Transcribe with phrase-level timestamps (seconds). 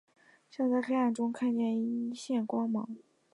[0.49, 2.97] 像在黑暗中看见一线光芒